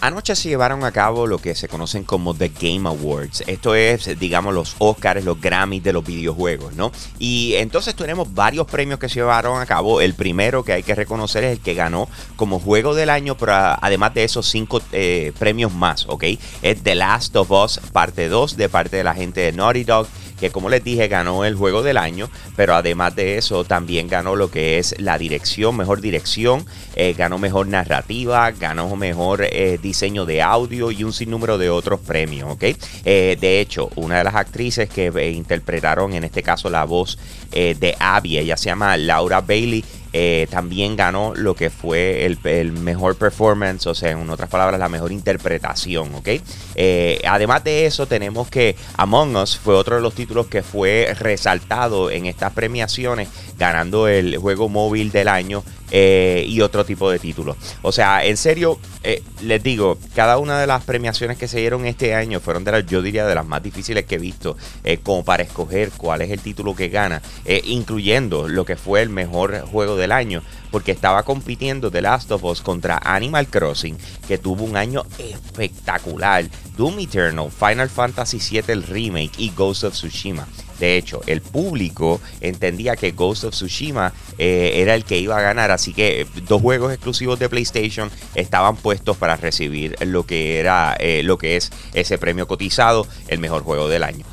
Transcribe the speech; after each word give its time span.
Anoche 0.00 0.36
se 0.36 0.48
llevaron 0.50 0.84
a 0.84 0.92
cabo 0.92 1.26
lo 1.26 1.38
que 1.38 1.54
se 1.54 1.68
conocen 1.68 2.04
como 2.04 2.34
The 2.34 2.50
Game 2.60 2.88
Awards. 2.88 3.42
Esto 3.46 3.74
es, 3.74 4.18
digamos, 4.18 4.54
los 4.54 4.76
Oscars, 4.78 5.24
los 5.24 5.40
Grammys 5.40 5.82
de 5.82 5.92
los 5.92 6.04
videojuegos, 6.04 6.74
¿no? 6.74 6.92
Y 7.18 7.54
entonces 7.54 7.94
tenemos 7.94 8.32
varios 8.34 8.66
premios 8.66 8.98
que 8.98 9.08
se 9.08 9.16
llevaron 9.16 9.60
a 9.60 9.66
cabo. 9.66 10.02
El 10.02 10.14
primero 10.14 10.64
que 10.64 10.74
hay 10.74 10.82
que 10.82 10.94
reconocer 10.94 11.44
es 11.44 11.52
el 11.52 11.60
que 11.60 11.74
ganó 11.74 12.08
como 12.36 12.60
juego 12.60 12.94
del 12.94 13.08
año, 13.08 13.36
pero 13.36 13.54
además 13.54 14.12
de 14.14 14.24
esos 14.24 14.46
cinco 14.46 14.82
eh, 14.92 15.32
premios 15.38 15.72
más, 15.72 16.04
¿ok? 16.08 16.24
Es 16.60 16.82
The 16.82 16.94
Last 16.94 17.34
of 17.36 17.50
Us, 17.50 17.80
parte 17.92 18.28
2, 18.28 18.56
de 18.56 18.68
parte 18.68 18.96
de 18.98 19.04
la 19.04 19.14
gente 19.14 19.40
de 19.40 19.52
Naughty 19.52 19.84
Dog 19.84 20.06
que 20.38 20.50
como 20.50 20.68
les 20.68 20.84
dije 20.84 21.08
ganó 21.08 21.44
el 21.44 21.54
juego 21.54 21.82
del 21.82 21.96
año, 21.96 22.28
pero 22.56 22.74
además 22.74 23.16
de 23.16 23.38
eso 23.38 23.64
también 23.64 24.08
ganó 24.08 24.36
lo 24.36 24.50
que 24.50 24.78
es 24.78 24.94
la 24.98 25.18
dirección, 25.18 25.76
mejor 25.76 26.00
dirección, 26.00 26.66
eh, 26.94 27.14
ganó 27.16 27.38
mejor 27.38 27.68
narrativa, 27.68 28.50
ganó 28.50 28.94
mejor 28.96 29.44
eh, 29.44 29.78
diseño 29.80 29.95
de 30.00 30.42
audio 30.42 30.90
y 30.90 31.04
un 31.04 31.12
sinnúmero 31.12 31.58
de 31.58 31.70
otros 31.70 32.00
premios, 32.00 32.50
¿ok? 32.52 32.64
Eh, 33.04 33.36
de 33.40 33.60
hecho, 33.60 33.90
una 33.96 34.18
de 34.18 34.24
las 34.24 34.34
actrices 34.34 34.88
que 34.88 35.10
interpretaron 35.30 36.14
en 36.14 36.24
este 36.24 36.42
caso 36.42 36.70
la 36.70 36.84
voz 36.84 37.18
de 37.50 37.96
Abby, 37.98 38.36
ella 38.36 38.56
se 38.56 38.66
llama 38.66 38.96
Laura 38.98 39.40
Bailey, 39.40 39.82
eh, 40.18 40.46
también 40.50 40.96
ganó 40.96 41.34
lo 41.34 41.54
que 41.54 41.68
fue 41.68 42.24
el, 42.24 42.72
mejor 42.72 43.16
performance, 43.16 43.86
o 43.86 43.94
sea, 43.94 44.12
en 44.12 44.30
otras 44.30 44.48
palabras, 44.48 44.80
la 44.80 44.88
mejor 44.88 45.12
interpretación, 45.12 46.14
¿ok? 46.14 46.28
Eh, 46.74 47.20
además 47.28 47.62
de 47.64 47.84
eso, 47.84 48.06
tenemos 48.06 48.48
que 48.48 48.76
Among 48.96 49.36
Us 49.36 49.58
fue 49.58 49.74
otro 49.74 49.96
de 49.96 50.00
los 50.00 50.14
títulos 50.14 50.46
que 50.46 50.62
fue 50.62 51.14
resaltado 51.18 52.10
en 52.10 52.24
estas 52.24 52.54
premiaciones, 52.54 53.28
ganando 53.58 54.08
el 54.08 54.38
juego 54.38 54.70
móvil 54.70 55.12
del 55.12 55.28
año 55.28 55.62
eh, 55.90 56.44
y 56.48 56.60
otro 56.60 56.84
tipo 56.84 57.10
de 57.10 57.18
títulos. 57.18 57.56
O 57.82 57.92
sea, 57.92 58.24
en 58.24 58.36
serio, 58.36 58.78
eh, 59.04 59.22
les 59.42 59.62
digo, 59.62 59.98
cada 60.14 60.38
una 60.38 60.60
de 60.60 60.66
las 60.66 60.82
premiaciones 60.84 61.38
que 61.38 61.48
se 61.48 61.60
dieron 61.60 61.86
este 61.86 62.14
año 62.14 62.40
fueron 62.40 62.64
de 62.64 62.72
las, 62.72 62.86
yo 62.86 63.02
diría, 63.02 63.26
de 63.26 63.34
las 63.34 63.46
más 63.46 63.62
difíciles 63.62 64.04
que 64.04 64.16
he 64.16 64.18
visto, 64.18 64.56
eh, 64.84 64.98
como 65.02 65.24
para 65.24 65.44
escoger 65.44 65.90
cuál 65.96 66.22
es 66.22 66.30
el 66.30 66.40
título 66.40 66.74
que 66.74 66.88
gana, 66.88 67.22
incluyendo 67.64 68.48
lo 68.48 68.64
que 68.64 68.76
fue 68.76 69.02
el 69.02 69.10
mejor 69.10 69.60
juego 69.60 69.96
del 69.96 70.12
año, 70.12 70.42
porque 70.70 70.92
estaba 70.92 71.22
compitiendo 71.22 71.90
The 71.90 72.02
Last 72.02 72.30
of 72.32 72.44
Us 72.44 72.60
contra 72.60 73.00
Animal 73.02 73.46
Crossing, 73.48 73.96
que 74.26 74.38
tuvo 74.38 74.64
un 74.64 74.76
año 74.76 75.04
espectacular, 75.18 76.44
Doom 76.76 76.98
Eternal, 76.98 77.50
Final 77.50 77.88
Fantasy 77.88 78.38
VII 78.38 78.64
el 78.68 78.82
remake 78.82 79.32
y 79.38 79.50
Ghost 79.50 79.84
of 79.84 79.94
Tsushima. 79.94 80.46
De 80.78 80.96
hecho, 80.96 81.20
el 81.26 81.40
público 81.40 82.20
entendía 82.40 82.96
que 82.96 83.12
Ghost 83.12 83.44
of 83.44 83.54
Tsushima 83.54 84.12
eh, 84.38 84.72
era 84.76 84.94
el 84.94 85.04
que 85.04 85.18
iba 85.18 85.36
a 85.38 85.42
ganar, 85.42 85.70
así 85.70 85.92
que 85.92 86.26
dos 86.46 86.60
juegos 86.60 86.92
exclusivos 86.92 87.38
de 87.38 87.48
PlayStation 87.48 88.10
estaban 88.34 88.76
puestos 88.76 89.16
para 89.16 89.36
recibir 89.36 89.96
lo 90.04 90.26
que 90.26 90.58
era 90.58 90.96
eh, 90.98 91.22
lo 91.22 91.38
que 91.38 91.56
es 91.56 91.70
ese 91.94 92.18
premio 92.18 92.46
cotizado, 92.46 93.06
el 93.28 93.38
mejor 93.38 93.62
juego 93.62 93.88
del 93.88 94.02
año. 94.02 94.24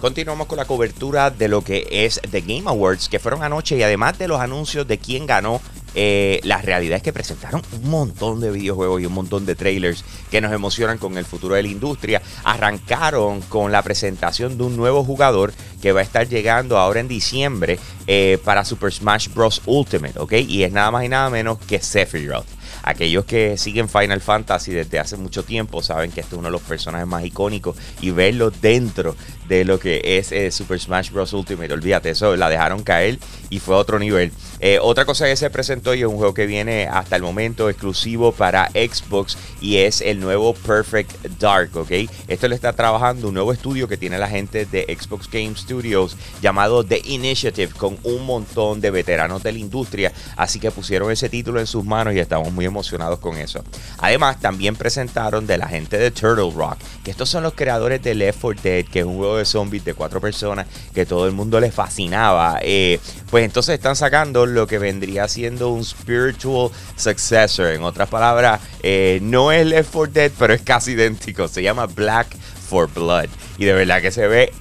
Continuamos 0.00 0.48
con 0.48 0.58
la 0.58 0.66
cobertura 0.66 1.30
de 1.30 1.48
lo 1.48 1.62
que 1.62 1.86
es 1.90 2.20
The 2.30 2.42
Game 2.42 2.64
Awards, 2.66 3.08
que 3.08 3.18
fueron 3.18 3.42
anoche 3.42 3.78
y 3.78 3.82
además 3.82 4.18
de 4.18 4.28
los 4.28 4.38
anuncios 4.38 4.86
de 4.86 4.98
quién 4.98 5.24
ganó 5.24 5.62
eh, 5.94 6.40
la 6.42 6.60
realidad 6.60 6.96
es 6.96 7.02
que 7.02 7.12
presentaron 7.12 7.62
un 7.72 7.90
montón 7.90 8.40
de 8.40 8.50
videojuegos 8.50 9.00
y 9.00 9.06
un 9.06 9.12
montón 9.12 9.46
de 9.46 9.54
trailers 9.54 10.04
que 10.30 10.40
nos 10.40 10.52
emocionan 10.52 10.98
con 10.98 11.16
el 11.18 11.24
futuro 11.24 11.54
de 11.54 11.62
la 11.62 11.68
industria. 11.68 12.22
Arrancaron 12.44 13.40
con 13.42 13.72
la 13.72 13.82
presentación 13.82 14.58
de 14.58 14.64
un 14.64 14.76
nuevo 14.76 15.04
jugador 15.04 15.52
que 15.80 15.92
va 15.92 16.00
a 16.00 16.04
estar 16.04 16.28
llegando 16.28 16.78
ahora 16.78 17.00
en 17.00 17.08
diciembre 17.08 17.78
eh, 18.06 18.38
para 18.44 18.64
Super 18.64 18.92
Smash 18.92 19.28
Bros. 19.34 19.62
Ultimate, 19.66 20.18
¿ok? 20.18 20.32
Y 20.32 20.62
es 20.64 20.72
nada 20.72 20.90
más 20.90 21.04
y 21.04 21.08
nada 21.08 21.30
menos 21.30 21.58
que 21.58 21.80
Sephiroth. 21.80 22.46
Aquellos 22.86 23.24
que 23.24 23.56
siguen 23.56 23.88
Final 23.88 24.20
Fantasy 24.20 24.72
desde 24.72 24.98
hace 24.98 25.16
mucho 25.16 25.42
tiempo 25.42 25.82
saben 25.82 26.12
que 26.12 26.20
este 26.20 26.34
es 26.34 26.38
uno 26.38 26.48
de 26.48 26.52
los 26.52 26.60
personajes 26.60 27.06
más 27.06 27.24
icónicos 27.24 27.76
y 28.02 28.10
verlo 28.10 28.50
dentro 28.50 29.16
de 29.48 29.64
lo 29.64 29.78
que 29.78 30.02
es 30.04 30.32
eh, 30.32 30.50
Super 30.50 30.78
Smash 30.78 31.10
Bros. 31.10 31.32
Ultimate. 31.32 31.72
Olvídate, 31.72 32.10
eso 32.10 32.36
la 32.36 32.50
dejaron 32.50 32.82
caer 32.82 33.18
y 33.48 33.58
fue 33.58 33.74
a 33.74 33.78
otro 33.78 33.98
nivel. 33.98 34.32
Eh, 34.60 34.78
otra 34.80 35.06
cosa 35.06 35.24
que 35.24 35.36
se 35.36 35.48
presentó 35.48 35.94
y 35.94 36.00
es 36.00 36.06
un 36.06 36.16
juego 36.16 36.34
que 36.34 36.44
viene 36.44 36.86
hasta 36.86 37.16
el 37.16 37.22
momento 37.22 37.70
exclusivo 37.70 38.32
para 38.32 38.68
Xbox 38.70 39.38
y 39.62 39.78
es 39.78 40.02
el 40.02 40.20
nuevo 40.20 40.52
Perfect 40.52 41.26
Dark, 41.38 41.74
¿ok? 41.74 41.90
Esto 42.28 42.48
le 42.48 42.54
está 42.54 42.74
trabajando 42.74 43.28
un 43.28 43.34
nuevo 43.34 43.52
estudio 43.52 43.88
que 43.88 43.96
tiene 43.96 44.18
la 44.18 44.28
gente 44.28 44.66
de 44.66 44.94
Xbox 44.94 45.30
Game 45.30 45.56
Studios 45.56 46.18
llamado 46.42 46.84
The 46.84 47.00
Initiative 47.04 47.72
con 47.72 47.96
un 48.02 48.26
montón 48.26 48.82
de 48.82 48.90
veteranos 48.90 49.42
de 49.42 49.52
la 49.52 49.58
industria, 49.58 50.12
así 50.36 50.60
que 50.60 50.70
pusieron 50.70 51.10
ese 51.10 51.30
título 51.30 51.60
en 51.60 51.66
sus 51.66 51.84
manos 51.84 52.14
y 52.14 52.18
estamos 52.18 52.52
muy 52.52 52.66
emocionados 52.66 52.73
con 53.20 53.36
eso. 53.36 53.62
Además, 53.98 54.40
también 54.40 54.76
presentaron 54.76 55.46
de 55.46 55.58
la 55.58 55.68
gente 55.68 55.98
de 55.98 56.10
Turtle 56.10 56.50
Rock, 56.54 56.78
que 57.02 57.10
estos 57.10 57.28
son 57.28 57.42
los 57.42 57.54
creadores 57.54 58.02
de 58.02 58.14
Left 58.14 58.40
4 58.40 58.62
Dead, 58.62 58.84
que 58.86 59.00
es 59.00 59.04
un 59.04 59.16
juego 59.16 59.36
de 59.36 59.44
zombies 59.44 59.84
de 59.84 59.94
cuatro 59.94 60.20
personas 60.20 60.66
que 60.94 61.06
todo 61.06 61.26
el 61.26 61.32
mundo 61.32 61.60
les 61.60 61.74
fascinaba. 61.74 62.58
Eh, 62.62 63.00
pues 63.30 63.44
entonces 63.44 63.74
están 63.74 63.96
sacando 63.96 64.46
lo 64.46 64.66
que 64.66 64.78
vendría 64.78 65.28
siendo 65.28 65.70
un 65.70 65.84
spiritual 65.84 66.70
successor. 66.96 67.72
En 67.72 67.82
otras 67.82 68.08
palabras, 68.08 68.60
eh, 68.82 69.18
no 69.22 69.52
es 69.52 69.66
Left 69.66 69.90
4 69.92 70.12
Dead, 70.12 70.32
pero 70.38 70.54
es 70.54 70.62
casi 70.62 70.92
idéntico. 70.92 71.48
Se 71.48 71.62
llama 71.62 71.86
Black 71.86 72.36
for 72.68 72.92
Blood. 72.92 73.28
Y 73.58 73.64
de 73.64 73.72
verdad 73.72 74.00
que 74.00 74.10
se 74.10 74.26
ve. 74.26 74.52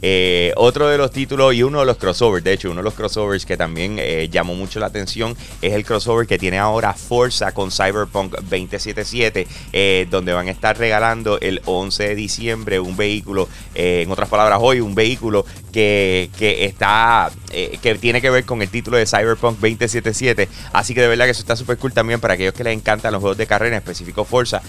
Eh, 0.00 0.52
otro 0.56 0.88
de 0.88 0.98
los 0.98 1.10
títulos 1.10 1.54
y 1.54 1.62
uno 1.62 1.80
de 1.80 1.86
los 1.86 1.96
crossovers, 1.96 2.44
de 2.44 2.52
hecho, 2.52 2.70
uno 2.70 2.78
de 2.78 2.84
los 2.84 2.94
crossovers 2.94 3.46
que 3.46 3.56
también 3.56 3.96
eh, 3.98 4.28
llamó 4.30 4.54
mucho 4.54 4.78
la 4.78 4.86
atención 4.86 5.36
es 5.60 5.72
el 5.72 5.84
crossover 5.84 6.26
que 6.26 6.38
tiene 6.38 6.58
ahora 6.58 6.94
Forza 6.94 7.52
con 7.52 7.70
Cyberpunk 7.70 8.34
2077, 8.34 9.46
eh, 9.72 10.06
donde 10.10 10.32
van 10.32 10.48
a 10.48 10.50
estar 10.50 10.78
regalando 10.78 11.38
el 11.40 11.60
11 11.64 12.08
de 12.08 12.14
diciembre 12.14 12.80
un 12.80 12.96
vehículo, 12.96 13.48
en 13.74 14.10
otras 14.10 14.28
palabras, 14.28 14.58
hoy 14.60 14.80
un 14.80 14.94
vehículo 14.94 15.44
que, 15.72 16.30
que 16.38 16.64
está, 16.64 17.30
que 17.50 17.94
tiene 17.96 18.20
que 18.20 18.30
ver 18.30 18.44
con 18.44 18.60
el 18.62 18.68
título 18.68 18.96
de 18.96 19.06
Cyberpunk 19.06 19.54
2077. 19.58 20.48
Así 20.72 20.94
que 20.94 21.00
de 21.00 21.08
verdad 21.08 21.26
que 21.26 21.30
eso 21.32 21.40
está 21.40 21.56
súper 21.56 21.78
cool 21.78 21.92
también 21.92 22.20
para 22.20 22.34
aquellos 22.34 22.54
que 22.54 22.64
les 22.64 22.74
encantan 22.74 23.12
los 23.12 23.20
juegos 23.20 23.38
de 23.38 23.46
carrera, 23.46 23.76
en 23.76 23.82
específico 23.82 24.24
Forza. 24.24 24.62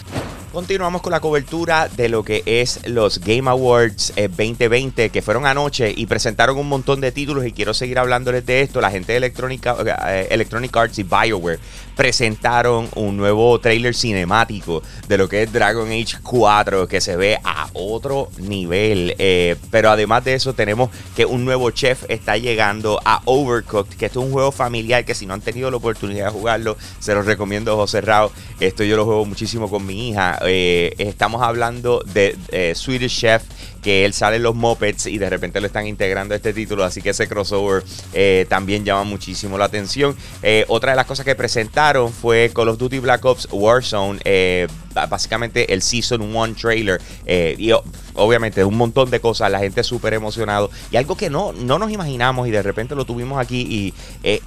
Continuamos 0.51 1.03
con 1.03 1.11
la 1.11 1.19
cobertura 1.19 1.87
de 1.89 2.09
lo 2.09 2.23
que 2.23 2.41
es 2.47 2.79
los 2.87 3.19
Game 3.19 3.47
Awards 3.47 4.11
2020 4.15 5.11
que 5.11 5.21
fueron 5.21 5.45
anoche 5.45 5.93
y 5.95 6.07
presentaron 6.07 6.57
un 6.57 6.67
montón 6.67 7.01
de 7.01 7.11
títulos 7.11 7.45
y 7.45 7.51
quiero 7.51 7.75
seguir 7.75 7.99
hablándoles 7.99 8.43
de 8.47 8.61
esto. 8.61 8.81
La 8.81 8.89
gente 8.89 9.11
de 9.11 9.19
Electronic, 9.19 9.63
eh, 10.07 10.27
Electronic 10.31 10.75
Arts 10.75 10.97
y 10.97 11.03
BioWare 11.03 11.59
presentaron 11.95 12.89
un 12.95 13.17
nuevo 13.17 13.59
trailer 13.59 13.93
cinemático 13.93 14.81
de 15.07 15.17
lo 15.19 15.29
que 15.29 15.43
es 15.43 15.53
Dragon 15.53 15.88
Age 15.88 16.17
4 16.23 16.88
que 16.88 16.99
se 16.99 17.15
ve 17.15 17.38
a 17.43 17.69
otro 17.73 18.29
nivel. 18.39 19.13
Eh, 19.19 19.55
pero 19.69 19.91
además 19.91 20.23
de 20.23 20.33
eso 20.33 20.53
tenemos 20.53 20.89
que 21.15 21.25
un 21.25 21.45
nuevo 21.45 21.69
chef 21.69 22.05
está 22.07 22.38
llegando 22.38 22.99
a 23.05 23.21
Overcooked, 23.25 23.97
que 23.97 24.07
es 24.07 24.15
un 24.15 24.31
juego 24.31 24.51
familiar 24.51 25.05
que 25.05 25.13
si 25.13 25.27
no 25.27 25.35
han 25.35 25.41
tenido 25.41 25.69
la 25.69 25.77
oportunidad 25.77 26.25
de 26.25 26.31
jugarlo, 26.31 26.75
se 26.99 27.13
los 27.13 27.25
recomiendo 27.25 27.75
José 27.75 28.01
Rao. 28.01 28.31
Esto 28.59 28.83
yo 28.83 28.95
lo 28.95 29.05
juego 29.05 29.25
muchísimo 29.25 29.69
con 29.69 29.85
mi 29.85 30.09
hija. 30.09 30.38
Eh, 30.45 30.94
estamos 30.97 31.41
hablando 31.41 32.03
de 32.05 32.35
Swedish 32.75 33.19
Chef 33.19 33.44
que 33.81 34.05
él 34.05 34.13
sale 34.13 34.38
en 34.38 34.44
los 34.44 34.55
Muppets 34.55 35.07
y 35.07 35.17
de 35.17 35.29
repente 35.29 35.59
lo 35.59 35.67
están 35.67 35.88
integrando 35.88 36.33
a 36.33 36.38
este 36.38 36.53
título, 36.53 36.83
así 36.83 37.01
que 37.01 37.09
ese 37.11 37.27
crossover 37.27 37.83
eh, 38.13 38.45
también 38.50 38.83
llama 38.85 39.03
muchísimo 39.03 39.57
la 39.57 39.66
atención. 39.66 40.16
Eh, 40.44 40.66
otra 40.67 40.91
de 40.91 40.97
las 40.97 41.05
cosas 41.05 41.25
que 41.25 41.35
presentaron 41.35 42.11
fue 42.11 42.51
Call 42.53 42.69
of 42.69 42.77
Duty 42.77 43.00
Black 43.00 43.23
Ops 43.25 43.47
Warzone, 43.51 44.19
eh, 44.23 44.67
básicamente 45.09 45.73
el 45.73 45.81
Season 45.81 46.22
1 46.22 46.56
trailer, 46.56 47.01
y 47.25 47.71
obviamente 48.19 48.63
un 48.63 48.78
montón 48.78 49.10
de 49.10 49.19
cosas, 49.19 49.51
la 49.51 49.60
gente 49.60 49.83
súper 49.83 50.13
emocionado, 50.13 50.69
y 50.92 50.98
algo 50.98 51.16
que 51.16 51.30
no, 51.30 51.54
no 51.54 51.80
nos 51.80 51.92
imaginamos 51.92 52.48
y 52.48 52.51
de 52.51 52.62
repente 52.62 52.95
lo 52.95 53.06
tuvimos 53.06 53.39
aquí 53.39 53.62
y 53.62 53.94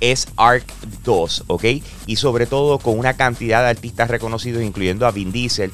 es 0.00 0.28
Ark 0.36 0.64
2, 1.04 1.44
¿ok? 1.46 1.64
Y 2.06 2.16
sobre 2.16 2.46
todo 2.46 2.78
con 2.78 2.98
una 2.98 3.14
cantidad 3.14 3.62
de 3.62 3.70
artistas 3.70 4.10
reconocidos, 4.10 4.62
incluyendo 4.62 5.06
a 5.06 5.10
Vin 5.10 5.32
Diesel, 5.32 5.72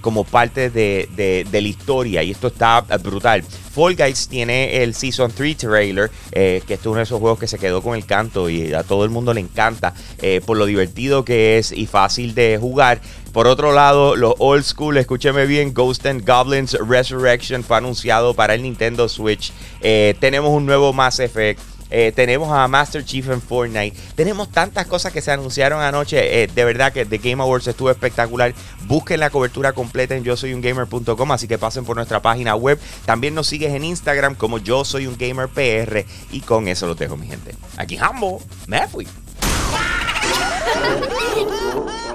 como 0.00 0.24
parte 0.24 0.70
de, 0.70 1.08
de, 1.16 1.60
la 1.60 1.68
historia, 1.68 2.22
y 2.22 2.30
esto 2.30 2.48
está 2.48 2.80
brutal. 3.02 3.44
Fall 3.78 3.94
Guys 3.94 4.28
tiene 4.28 4.82
el 4.82 4.94
Season 4.94 5.30
3 5.30 5.56
trailer, 5.56 6.10
eh, 6.32 6.62
que 6.66 6.74
es 6.74 6.86
uno 6.86 6.96
de 6.96 7.02
esos 7.04 7.20
juegos 7.20 7.38
que 7.38 7.46
se 7.46 7.58
quedó 7.58 7.82
con 7.82 7.96
el 7.96 8.04
canto 8.06 8.50
y 8.50 8.72
a 8.72 8.82
todo 8.82 9.04
el 9.04 9.10
mundo 9.10 9.32
le 9.32 9.40
encanta 9.40 9.94
eh, 10.20 10.40
por 10.44 10.56
lo 10.56 10.66
divertido 10.66 11.24
que 11.24 11.58
es 11.58 11.72
y 11.72 11.86
fácil 11.86 12.34
de 12.34 12.58
jugar. 12.60 13.00
Por 13.38 13.46
otro 13.46 13.70
lado, 13.70 14.16
los 14.16 14.34
old 14.38 14.64
school, 14.64 14.96
escúcheme 14.96 15.46
bien, 15.46 15.72
Ghost 15.72 16.04
and 16.06 16.26
Goblins 16.26 16.72
Resurrection 16.72 17.62
fue 17.62 17.76
anunciado 17.76 18.34
para 18.34 18.54
el 18.54 18.62
Nintendo 18.62 19.08
Switch. 19.08 19.52
Eh, 19.80 20.16
tenemos 20.18 20.50
un 20.50 20.66
nuevo 20.66 20.92
Mass 20.92 21.20
Effect 21.20 21.60
Eh, 21.88 22.12
tenemos 22.16 22.50
a 22.50 22.66
Master 22.66 23.04
Chief 23.04 23.28
en 23.28 23.40
Fortnite. 23.40 23.96
Tenemos 24.16 24.50
tantas 24.50 24.88
cosas 24.88 25.12
que 25.12 25.22
se 25.22 25.30
anunciaron 25.30 25.80
anoche. 25.80 26.42
Eh, 26.42 26.48
de 26.48 26.64
verdad 26.64 26.92
que 26.92 27.06
The 27.06 27.18
Game 27.18 27.40
Awards 27.40 27.68
estuvo 27.68 27.92
espectacular. 27.92 28.54
Busquen 28.88 29.20
la 29.20 29.30
cobertura 29.30 29.72
completa 29.72 30.16
en 30.16 30.24
yo 30.24 30.36
soy 30.36 30.52
un 30.52 30.60
gamer.com, 30.60 31.30
así 31.30 31.46
que 31.46 31.58
pasen 31.58 31.84
por 31.84 31.94
nuestra 31.94 32.20
página 32.20 32.56
web. 32.56 32.80
También 33.04 33.36
nos 33.36 33.46
sigues 33.46 33.72
en 33.72 33.84
Instagram 33.84 34.34
como 34.34 34.58
yo 34.58 34.84
soy 34.84 35.06
un 35.06 35.16
gamer 35.16 35.46
PR. 35.46 36.04
Y 36.32 36.40
con 36.40 36.66
eso 36.66 36.88
los 36.88 36.98
dejo, 36.98 37.16
mi 37.16 37.28
gente. 37.28 37.54
Aquí 37.76 37.98
Hambo, 37.98 38.42
me 38.66 38.88
fui. 38.88 39.06